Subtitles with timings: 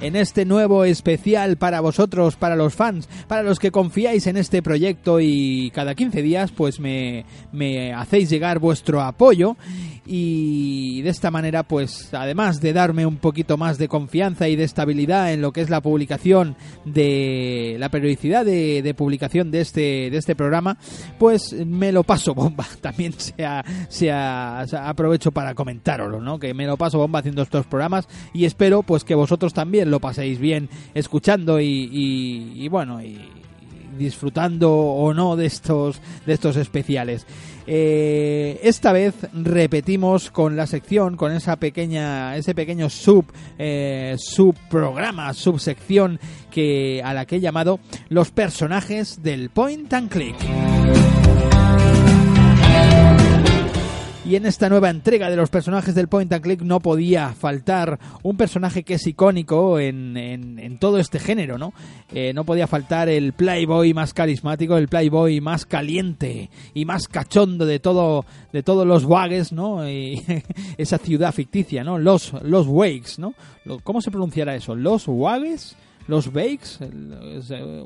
[0.00, 4.62] en este nuevo especial para vosotros, para los fans, para los que confiáis en este
[4.62, 9.56] proyecto y cada 15 días pues me, me hacéis llegar vuestro apoyo.
[10.10, 14.64] Y de esta manera pues además de darme un poquito más de confianza y de
[14.64, 20.16] estabilidad en lo que es la publicación de la periodicidad de, publicación de este de
[20.16, 20.78] este programa
[21.18, 22.66] pues me lo paso bomba.
[22.80, 28.08] También sea, sea, aprovecho para comentároslo no que me lo paso bomba haciendo estos programas
[28.32, 31.90] y espero pues que vosotros también lo paséis bien escuchando y,
[32.54, 33.18] y bueno y
[33.96, 37.26] disfrutando o no de estos de estos especiales
[37.70, 43.26] eh, esta vez repetimos con la sección, con esa pequeña, ese pequeño sub,
[43.58, 46.18] eh, subprograma, subsección
[46.50, 50.77] que a la que he llamado los personajes del Point and Click.
[54.28, 57.98] Y en esta nueva entrega de los personajes del Point and Click no podía faltar
[58.22, 61.72] un personaje que es icónico en, en, todo este género, ¿no?
[62.12, 67.64] Eh, no podía faltar el Playboy más carismático, el Playboy más caliente y más cachondo
[67.64, 69.82] de todo de todos los Wags, ¿no?
[70.76, 71.98] Esa ciudad ficticia, ¿no?
[71.98, 73.32] Los los Wakes, ¿no?
[73.82, 74.74] ¿Cómo se pronunciará eso?
[74.74, 75.74] Los Wags
[76.08, 76.78] los Bakes,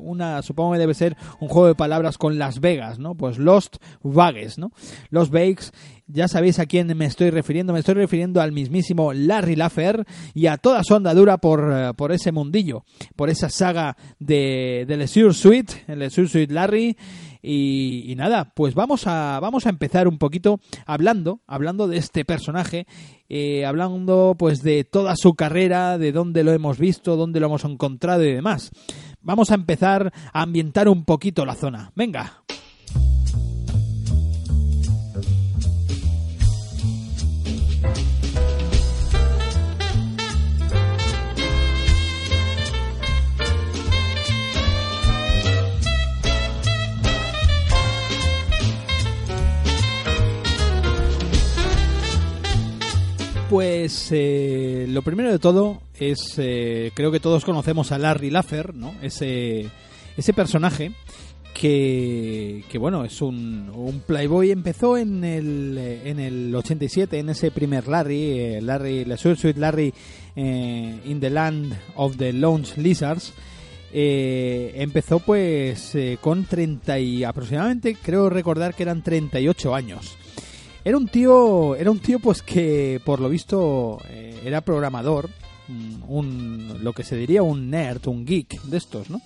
[0.00, 3.14] una, supongo que debe ser un juego de palabras con Las Vegas, ¿no?
[3.14, 4.72] Pues Lost Vegas, ¿no?
[5.10, 5.72] Los Bakes,
[6.06, 10.46] ya sabéis a quién me estoy refiriendo, me estoy refiriendo al mismísimo Larry Laffer y
[10.46, 12.84] a toda su andadura por, eh, por ese mundillo,
[13.16, 16.96] por esa saga de, de Leisure Suite, el Leisure Suite Larry
[17.42, 22.86] y, nada, pues vamos a, vamos a empezar un poquito hablando, hablando de este personaje,
[23.28, 27.64] eh, hablando pues de toda su carrera, de dónde lo hemos visto, dónde lo hemos
[27.64, 28.70] encontrado y demás.
[29.20, 31.92] Vamos a empezar a ambientar un poquito la zona.
[31.96, 32.41] Venga.
[53.52, 58.74] Pues eh, lo primero de todo es, eh, creo que todos conocemos a Larry Laffer,
[58.74, 58.94] ¿no?
[59.02, 59.68] Ese,
[60.16, 60.92] ese personaje
[61.52, 67.50] que, que, bueno, es un, un, Playboy, empezó en el, en el 87, en ese
[67.50, 69.92] primer Larry, eh, Larry, la Suite Larry
[70.34, 73.34] in the Land of the Launch Lizards,
[73.92, 80.16] empezó pues con 30 y aproximadamente, creo recordar que eran 38 años.
[80.84, 85.30] Era un tío, era un tío pues que por lo visto eh, era programador,
[85.68, 89.20] mm, un, lo que se diría un nerd, un geek de estos, ¿no?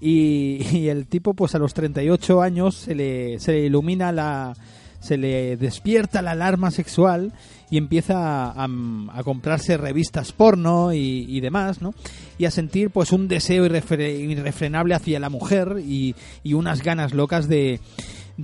[0.00, 4.54] Y, el tipo pues a los 38 años se le, se le ilumina la,
[4.98, 7.32] se le despierta la alarma sexual
[7.70, 11.94] y empieza a, a comprarse revistas porno y, y, demás, ¿no?
[12.38, 17.48] Y a sentir pues un deseo irrefrenable hacia la mujer y, y unas ganas locas
[17.48, 17.80] de,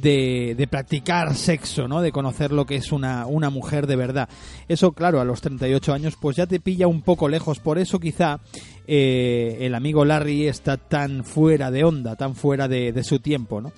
[0.00, 2.00] de, practicar sexo, ¿no?
[2.00, 4.28] De conocer lo que es una, una mujer de verdad.
[4.68, 7.58] Eso, claro, a los 38 años, pues ya te pilla un poco lejos.
[7.58, 8.40] Por eso quizá
[8.86, 13.72] eh, el amigo Larry está tan fuera de onda, tan fuera de, su tiempo, ¿no?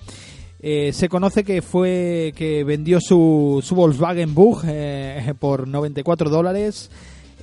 [0.63, 6.91] Eh, se conoce que fue que vendió su, su Volkswagen Bug eh, por 94 dólares.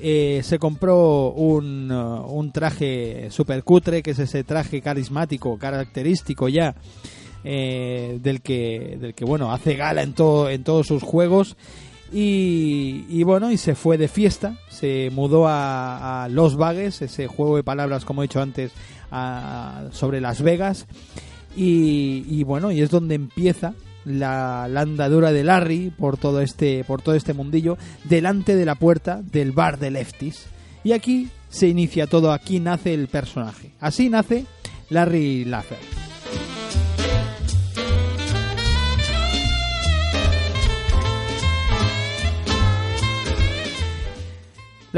[0.01, 6.77] se compró un, un traje super cutre, que es ese traje carismático, característico ya
[7.51, 11.57] eh, del que del que bueno hace gala en todo en todos sus juegos.
[12.13, 17.63] Y, bueno y se fue de fiesta se mudó a, Los Vagues ese juego de
[17.63, 18.73] palabras como he dicho antes
[19.93, 20.87] sobre Las Vegas.
[21.57, 23.73] Y, bueno y es donde empieza
[24.05, 28.75] la, la, andadura de Larry por todo este por todo este mundillo delante de la
[28.75, 30.47] puerta del bar de Lefties.
[30.85, 33.71] Y aquí se inicia todo aquí nace el personaje.
[33.81, 34.45] Así nace
[34.91, 35.98] Larry Laffer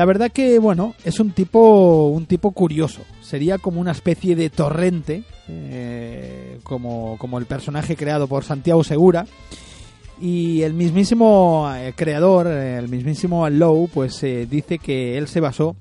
[0.01, 3.03] La verdad que, bueno, es un tipo, un tipo curioso.
[3.21, 9.27] Sería como una especie de torrente, eh, como, como el personaje creado por Santiago Segura.
[10.19, 15.77] Y el mismísimo eh, creador, el mismísimo Lowe, pues eh, dice que él se basó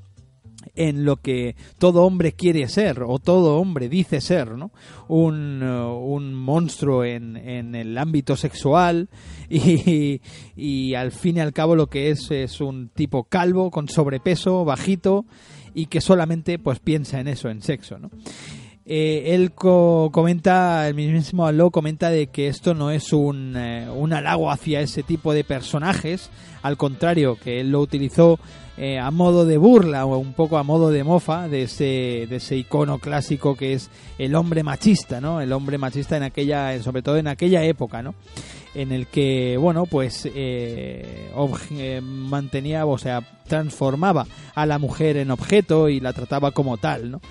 [0.76, 4.72] en lo que todo hombre quiere ser o todo hombre dice ser, ¿no?
[5.08, 9.10] Un, uh, un monstruo en, en, el ámbito sexual
[9.50, 10.22] y,
[10.56, 14.66] y, al fin y al cabo lo que es es un tipo calvo, con sobrepeso,
[14.66, 15.26] bajito
[15.74, 18.10] y que solamente pues piensa en eso, en sexo, ¿no?
[18.86, 24.14] Eh, él comenta, el mismísimo Aló comenta de que esto no es un, eh, un
[24.14, 26.32] halago hacia ese tipo de personajes,
[26.64, 28.40] al contrario, que él lo utilizó
[28.78, 32.38] eh, a modo de burla o un poco a modo de mofa de ese, de
[32.38, 35.42] ese icono clásico que es el hombre machista, ¿no?
[35.42, 38.16] El hombre machista en aquella, sobre todo en aquella época, ¿no?
[38.74, 40.28] En el que, bueno, pues
[42.02, 47.22] mantenía, o sea, transformaba a la mujer en objeto y la trataba como tal, ¿no?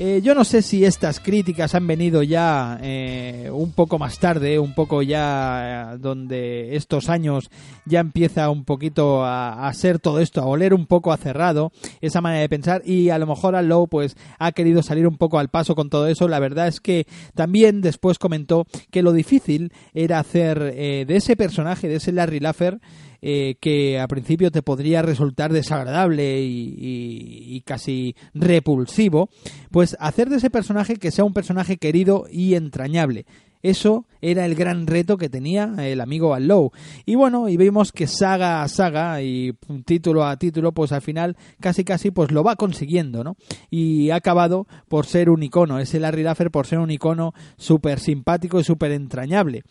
[0.00, 4.60] Eh, yo no sé si estas críticas han venido ya eh, un poco más tarde,
[4.60, 7.50] un poco ya eh, donde estos años
[7.84, 12.20] ya empieza un poquito a, ser todo esto, a oler un poco a cerrado, esa
[12.20, 15.40] manera de pensar y a lo mejor al Low pues ha querido salir un poco
[15.40, 16.28] al paso con todo eso.
[16.28, 21.88] La verdad es que también después comentó que lo difícil era hacer de ese personaje,
[21.88, 22.78] de ese Larry Laffer,
[23.20, 29.28] eh, que a principio te podría resultar desagradable y, casi repulsivo,
[29.70, 33.26] pues hacer de ese personaje que sea un personaje querido y entrañable.
[33.62, 36.70] Eso era el gran reto que tenía el amigo Allow.
[37.06, 39.52] Y bueno, y vimos que saga a saga y
[39.84, 43.36] título a título, pues al final casi casi pues lo va consiguiendo, ¿no?
[43.68, 47.98] Y ha acabado por ser un icono, ese Larry Duffer por ser un icono súper
[47.98, 49.64] simpático y súper entrañable.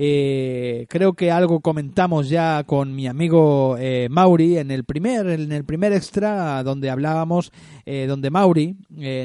[0.00, 5.50] Eh, creo que algo comentamos ya con mi amigo eh, Mauri en el primer en
[5.50, 7.50] el primer extra donde hablábamos
[7.84, 8.76] eh, donde Mauri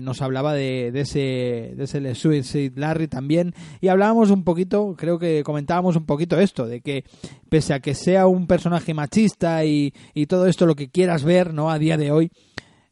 [0.02, 3.54] nos hablaba de, ese de ese Suicide Larry también.
[3.82, 7.04] Y hablábamos un poquito creo que comentábamos un poquito esto de que
[7.50, 11.54] pese a que sea un personaje machista y, y todo esto lo que quieras ver
[11.54, 12.32] no a día de hoy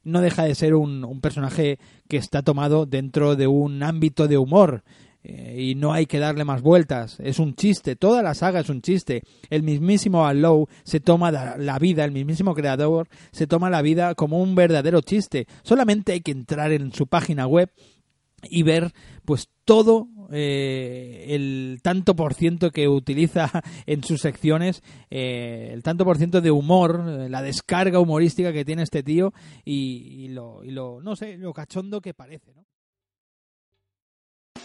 [0.04, 4.38] no deja de ser un, un personaje que está tomado dentro de un ámbito de
[4.38, 4.83] humor
[5.23, 7.19] eh, y no hay que darle más vueltas.
[7.19, 9.23] Es un chiste, toda la saga es un chiste.
[9.50, 14.41] El mismísimo Allow se toma la vida, el mismísimo creador se toma la vida como
[14.41, 15.47] un verdadero chiste.
[15.63, 17.71] Solamente hay que entrar en su página web
[18.44, 18.91] y ver
[19.25, 23.50] pues todo eh, el tanto por ciento que utiliza
[23.85, 28.83] en sus secciones, eh, el tanto por ciento de humor, la descarga humorística que tiene
[28.83, 29.33] este tío
[29.63, 32.65] y, lo, y lo, no sé, lo cachondo que parece, ¿no?